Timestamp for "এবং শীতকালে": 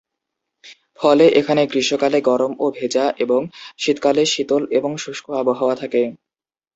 3.23-4.23